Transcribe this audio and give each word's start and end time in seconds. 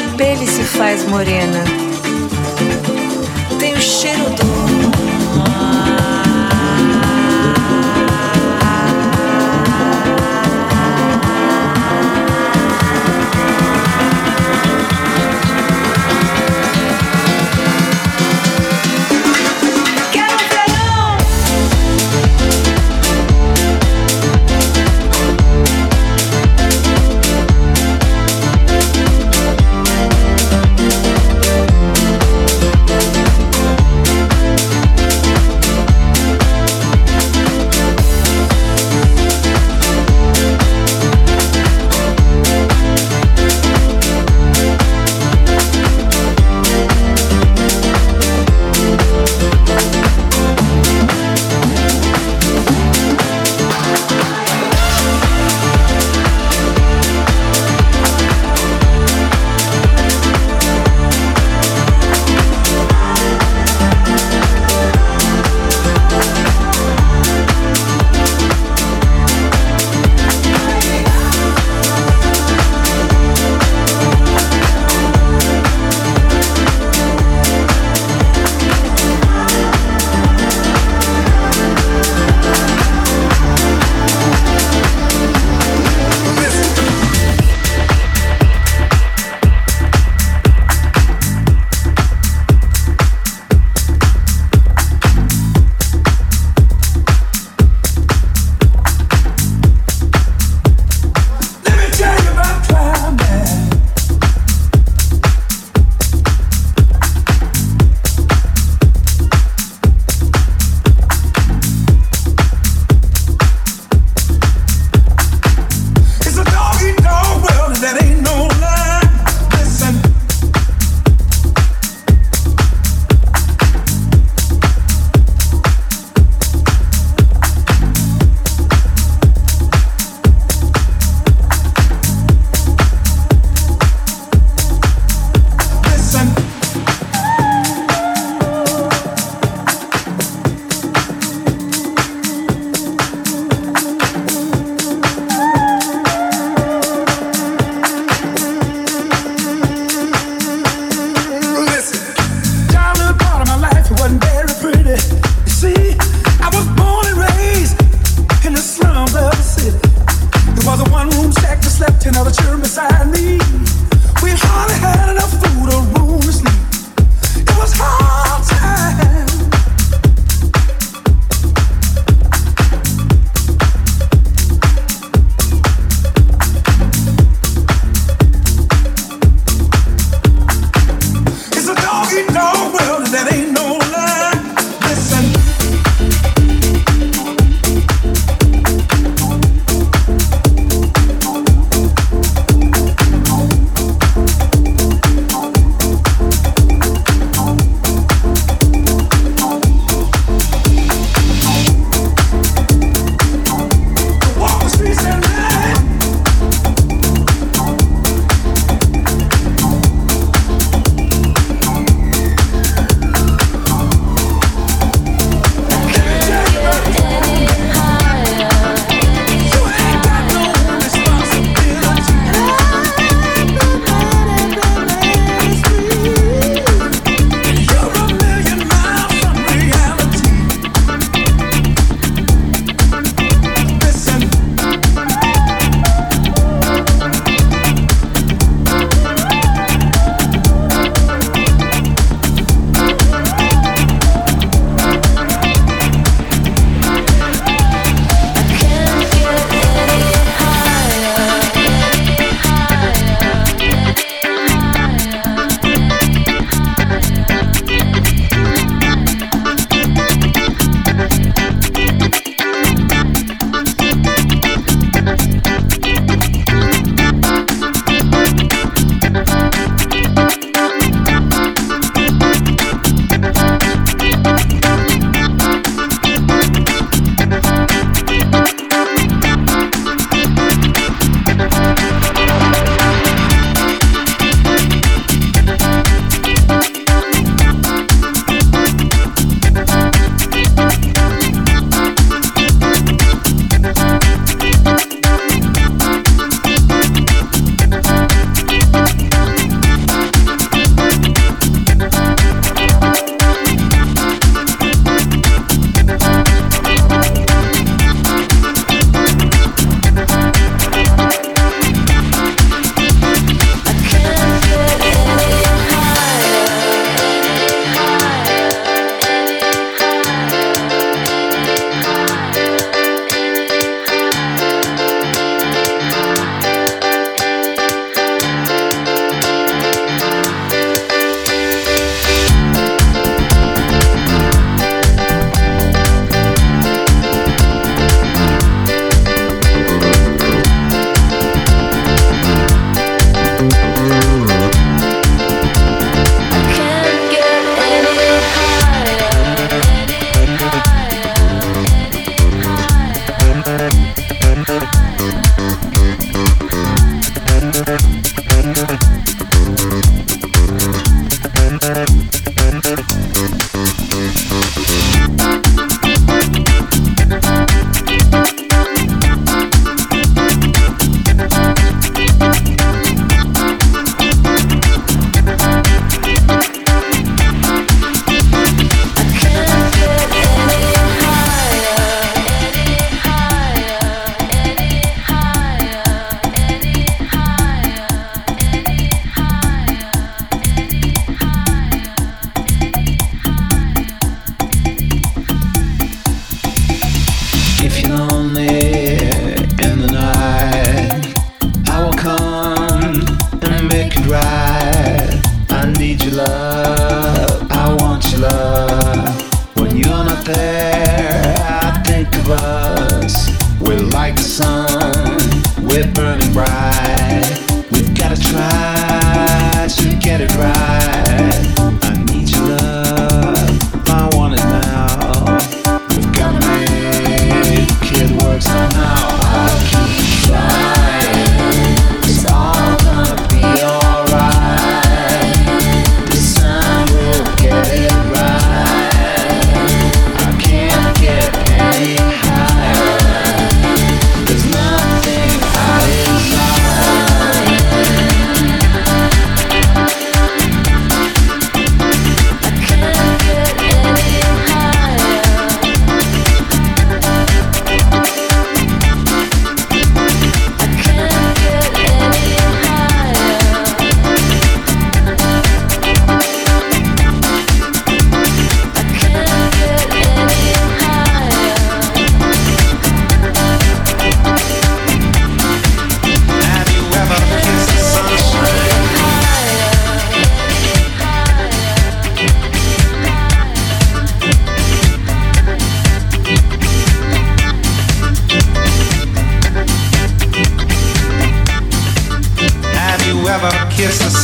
minha 0.00 0.16
pele 0.16 0.46
se 0.46 0.62
faz 0.62 1.04
morena. 1.06 1.64
Tem 3.58 3.74
o 3.74 3.80
cheiro 3.80 4.30
do 4.30 4.47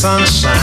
sunshine? 0.05 0.54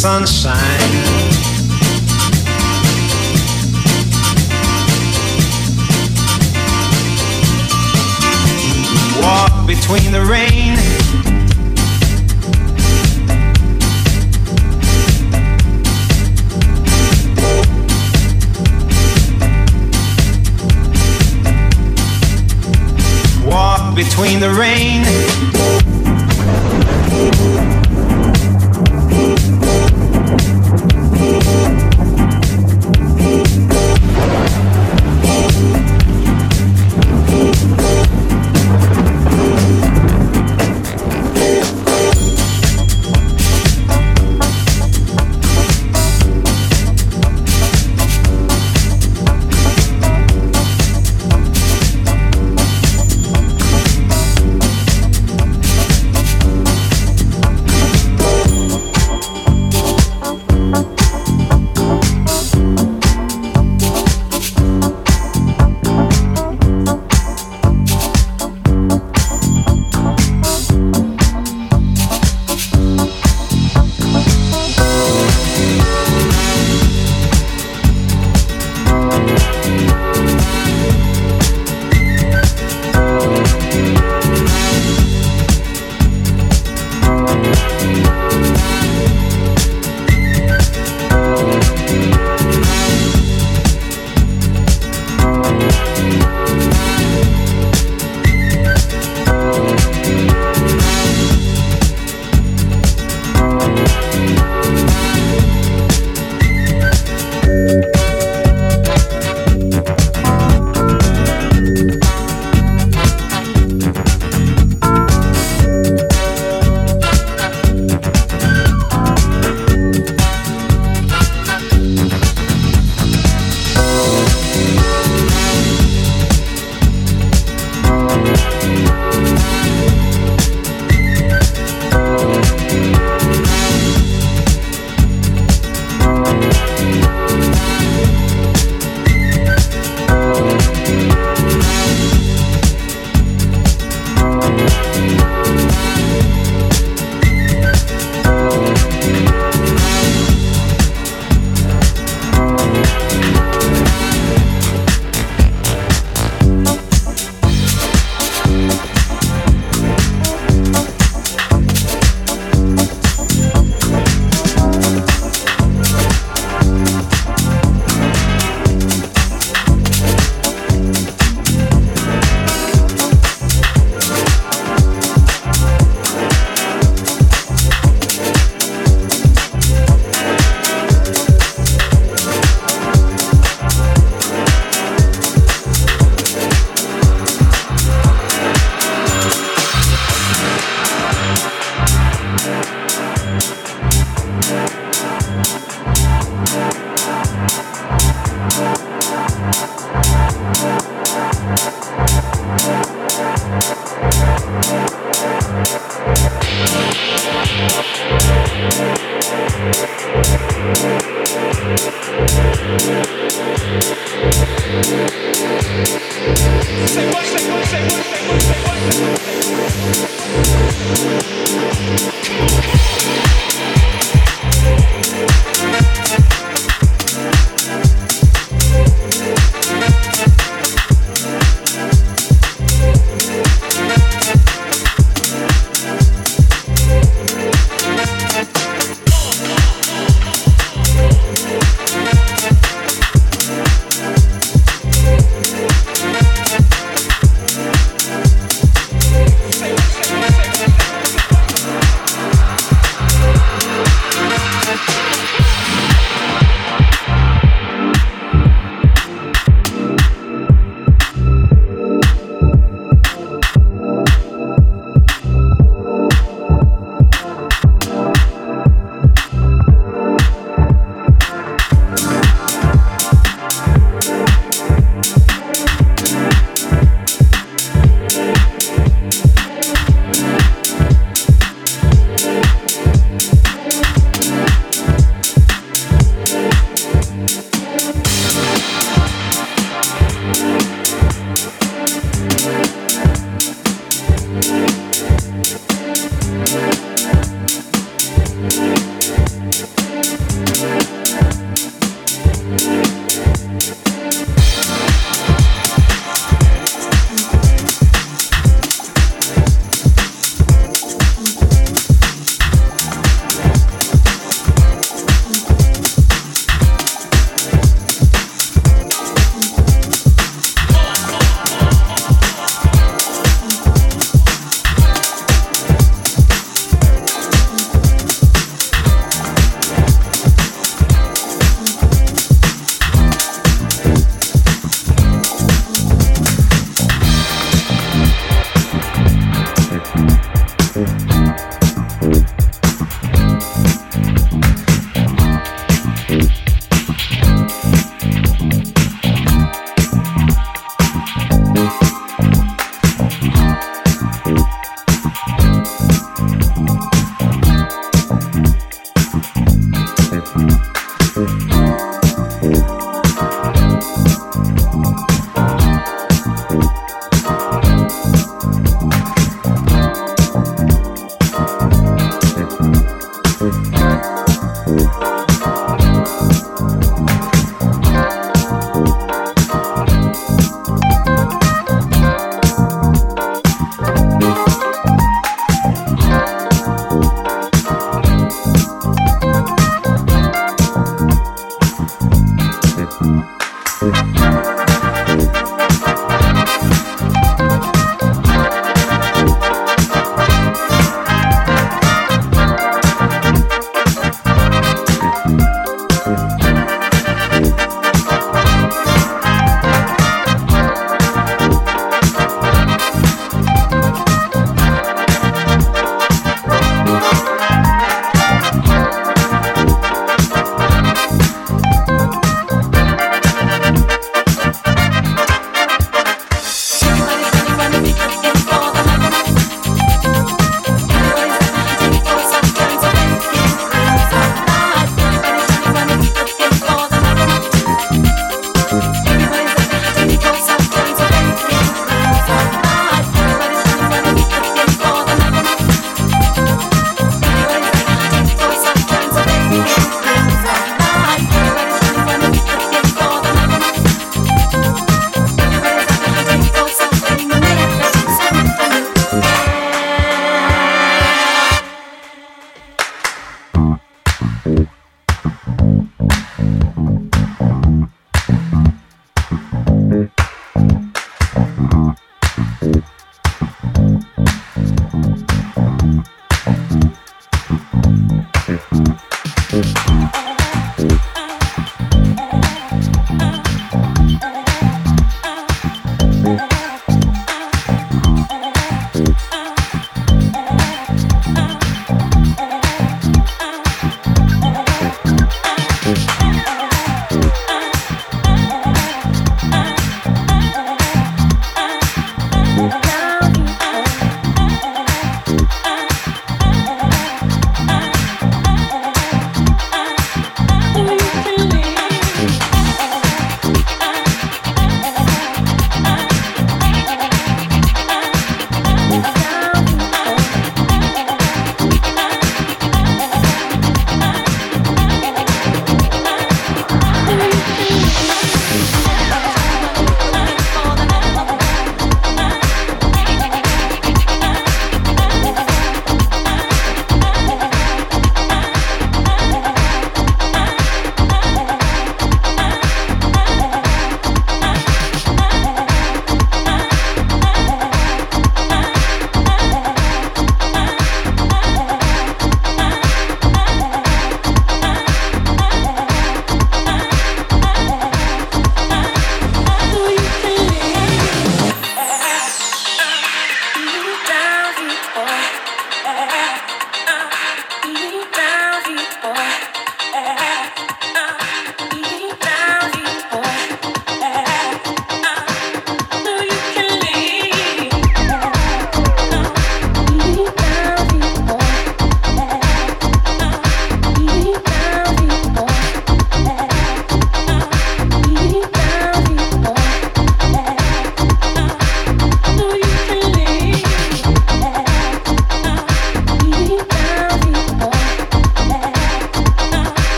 Sunshine? 0.00 0.69